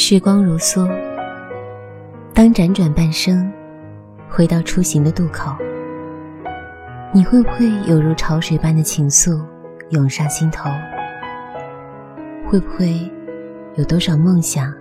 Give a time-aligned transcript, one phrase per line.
[0.00, 0.88] 时光如梭，
[2.32, 3.52] 当辗转半生，
[4.30, 5.52] 回到出行的渡口，
[7.12, 9.44] 你会不会有如潮水般的情愫
[9.90, 10.70] 涌上心头？
[12.46, 13.10] 会不会
[13.74, 14.72] 有多少梦想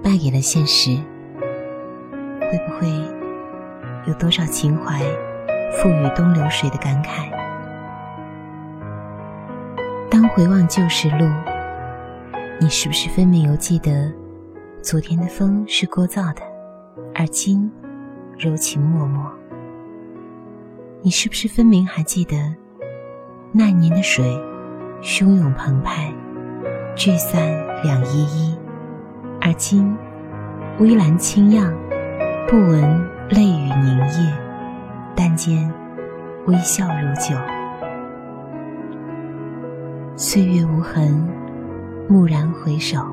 [0.00, 0.96] 败给了现实？
[2.40, 2.88] 会不会
[4.06, 5.00] 有多少情怀
[5.72, 7.28] 付与东流水的感慨？
[10.08, 11.28] 当回望旧时路，
[12.60, 13.90] 你是不是分明犹记得？
[14.82, 16.42] 昨天的风是聒噪的，
[17.14, 17.70] 而今
[18.36, 19.20] 柔情脉脉。
[21.02, 22.36] 你是不是分明还记得
[23.52, 24.24] 那年的水
[25.00, 26.12] 汹涌澎湃，
[26.96, 27.40] 聚散
[27.84, 28.58] 两依依，
[29.40, 29.96] 而今
[30.80, 31.72] 微澜轻漾，
[32.48, 32.82] 不闻
[33.30, 34.32] 泪雨凝噎，
[35.14, 35.72] 但见
[36.46, 37.36] 微笑如酒。
[40.16, 41.24] 岁月无痕，
[42.08, 43.06] 蓦然回首。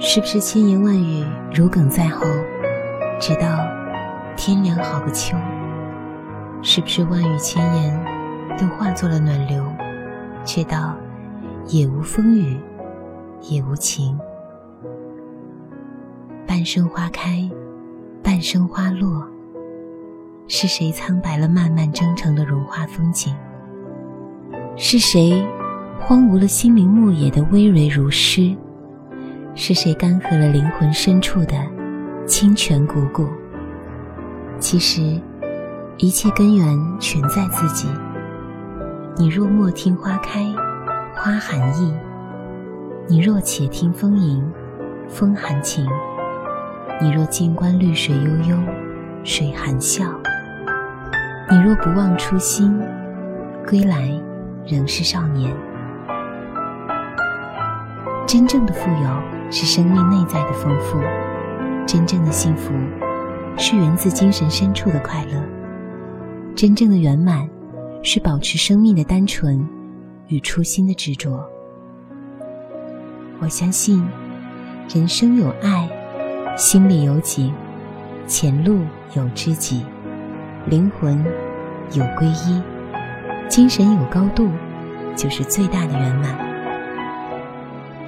[0.00, 2.26] 是不是千言万语如鲠在喉，
[3.20, 3.58] 直到
[4.36, 5.36] 天凉好个秋？
[6.62, 8.04] 是不是万语千言
[8.58, 9.64] 都化作了暖流，
[10.44, 10.94] 却道
[11.68, 12.58] 也无风雨
[13.42, 14.18] 也无晴？
[16.46, 17.48] 半生花开，
[18.22, 19.26] 半生花落，
[20.48, 23.34] 是谁苍白了漫漫征程的荣华风景？
[24.76, 25.44] 是谁
[26.00, 28.54] 荒芜了心灵牧野的葳蕤如诗？
[29.56, 31.54] 是谁干涸了灵魂深处的
[32.26, 33.28] 清泉汩汩？
[34.58, 35.20] 其实，
[35.96, 36.66] 一切根源
[36.98, 37.88] 全在自己。
[39.16, 40.44] 你若莫听花开，
[41.14, 41.94] 花含意；
[43.06, 44.42] 你若且听风吟，
[45.08, 45.86] 风含情；
[47.00, 48.58] 你若静观绿水悠悠，
[49.22, 50.02] 水含笑；
[51.48, 52.76] 你若不忘初心，
[53.68, 54.10] 归来
[54.66, 55.54] 仍是少年。
[58.26, 59.33] 真正的富有。
[59.50, 60.98] 是生命内在的丰富，
[61.86, 62.72] 真正的幸福
[63.56, 65.42] 是源自精神深处的快乐，
[66.54, 67.48] 真正的圆满
[68.02, 69.66] 是保持生命的单纯
[70.28, 71.44] 与初心的执着。
[73.40, 74.04] 我相信，
[74.92, 75.88] 人生有爱，
[76.56, 77.52] 心里有景，
[78.26, 78.80] 前路
[79.14, 79.84] 有知己，
[80.66, 81.22] 灵魂
[81.92, 82.62] 有皈依，
[83.48, 84.48] 精神有高度，
[85.14, 86.53] 就是最大的圆满。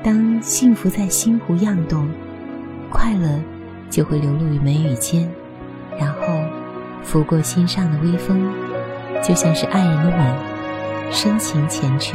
[0.07, 2.09] 当幸福在心湖漾动，
[2.89, 3.41] 快乐
[3.91, 5.29] 就会流露于眉宇间，
[5.99, 6.19] 然后
[7.03, 8.41] 拂过心上的微风，
[9.21, 12.15] 就像是爱人的吻，深情缱绻。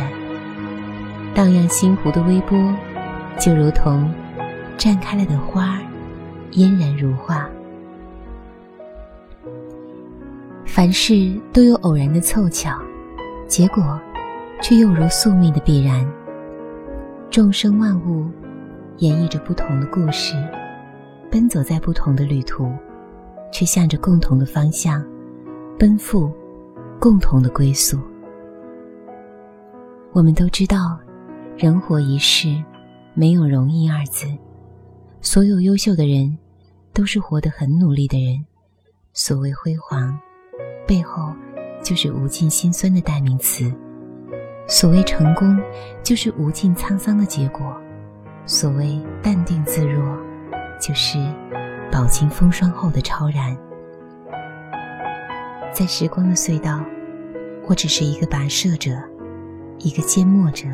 [1.35, 2.57] 荡漾心湖的微波，
[3.38, 4.09] 就如同
[4.78, 5.78] 绽开了的花，
[6.51, 7.46] 嫣然如画。
[10.66, 12.74] 凡事都有偶然的凑巧，
[13.50, 14.00] 结果
[14.62, 16.09] 却又如宿命的必然。
[17.31, 18.30] 众生万物
[18.97, 20.36] 演绎着不同的故事，
[21.31, 22.69] 奔走在不同的旅途，
[23.53, 25.02] 却向着共同的方向
[25.80, 26.30] 奔赴，
[27.00, 27.97] 共同的归宿。
[30.12, 31.00] 我们都知道，
[31.56, 32.62] 人活一世，
[33.14, 34.28] 没有容易二字。
[35.22, 36.38] 所有优秀的人，
[36.92, 38.44] 都是活得很努力的人。
[39.13, 40.19] 所谓辉煌，
[40.86, 41.34] 背后
[41.81, 43.74] 就是无尽辛酸的代名词。
[44.71, 45.59] 所谓成功，
[46.01, 47.75] 就是无尽沧桑的结果；
[48.45, 50.17] 所谓淡定自若，
[50.79, 51.19] 就是
[51.91, 53.55] 饱经风霜后的超然。
[55.73, 56.79] 在时光的隧道，
[57.67, 58.91] 我只是一个跋涉者，
[59.79, 60.69] 一个缄默者，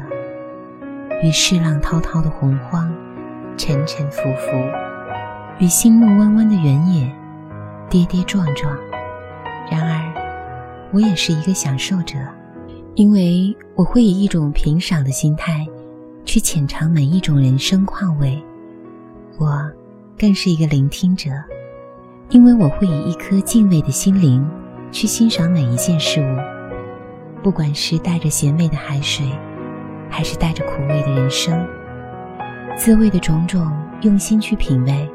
[1.23, 2.93] 与世浪滔滔的洪荒
[3.57, 4.51] 沉沉浮浮，
[5.57, 7.11] 与星目弯弯的原野
[7.89, 8.77] 跌跌撞撞。
[9.71, 10.13] 然而，
[10.93, 12.15] 我也是一个享受者。
[12.97, 15.63] 因为我会以一种平赏的心态，
[16.25, 18.41] 去浅尝每一种人生况味；
[19.37, 19.71] 我
[20.17, 21.29] 更是一个聆听者，
[22.29, 24.43] 因为我会以一颗敬畏的心灵
[24.91, 29.27] 去欣赏每一件事物，不管是带着咸味的海水，
[30.09, 31.67] 还是带着苦味的人生，
[32.75, 33.71] 滋味的种种，
[34.01, 35.07] 用心去品味。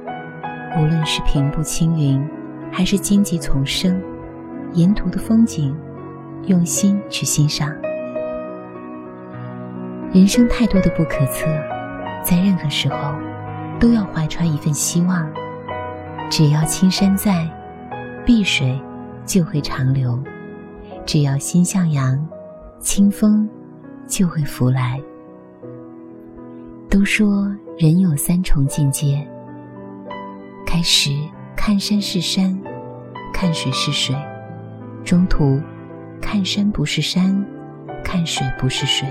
[0.78, 2.24] 无论是平步青云，
[2.70, 4.00] 还是荆棘丛生，
[4.72, 5.76] 沿途的风景。
[6.46, 7.72] 用心去欣赏，
[10.12, 11.46] 人生太多的不可测，
[12.24, 13.14] 在任何时候，
[13.78, 15.30] 都要怀揣一份希望。
[16.28, 17.48] 只要青山在，
[18.26, 18.80] 碧水
[19.24, 20.18] 就会长流；
[21.06, 22.26] 只要心向阳，
[22.80, 23.48] 清风
[24.08, 25.00] 就会拂来。
[26.90, 29.24] 都说人有三重境界：
[30.66, 31.10] 开始
[31.54, 32.58] 看山是山，
[33.32, 34.16] 看水是水，
[35.04, 35.60] 中途。
[36.32, 37.44] 看山不是山，
[38.02, 39.06] 看水不是水，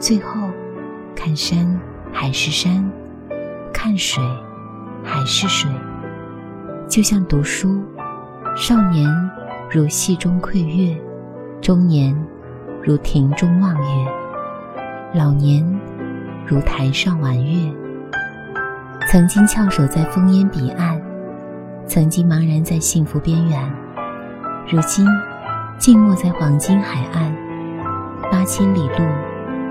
[0.00, 0.48] 最后
[1.14, 1.78] 看山
[2.10, 2.90] 还是山，
[3.74, 4.24] 看水
[5.04, 5.70] 还是水。
[6.88, 7.84] 就像读书，
[8.56, 9.06] 少年
[9.70, 10.96] 如戏中窥月，
[11.60, 12.16] 中年
[12.82, 14.10] 如庭中望月，
[15.12, 15.62] 老年
[16.46, 17.70] 如台上玩月。
[19.10, 20.98] 曾经翘首在烽烟彼岸，
[21.86, 23.70] 曾经茫然在幸福边缘，
[24.70, 25.06] 如今
[25.78, 27.32] 静默在黄金海岸。
[28.32, 29.04] 八千里路，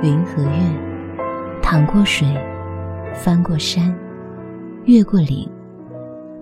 [0.01, 0.49] 云和月，
[1.61, 2.25] 淌过水，
[3.13, 3.93] 翻过山，
[4.85, 5.47] 越过岭。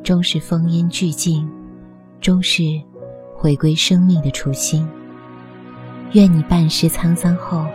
[0.04, 1.50] 终是风烟俱尽，
[2.22, 2.62] 终是
[3.36, 4.88] 回归生命的初心。
[6.12, 7.66] 愿你半世沧桑后，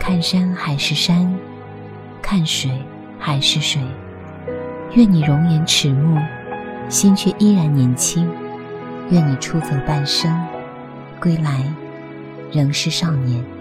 [0.00, 1.30] 看山还是山，
[2.22, 2.70] 看水
[3.18, 3.82] 还是水。
[4.94, 6.18] 愿你容颜迟暮，
[6.88, 8.26] 心却依然年轻。
[9.10, 10.34] 愿你出走半生，
[11.22, 11.62] 归来
[12.52, 13.51] 仍是少年。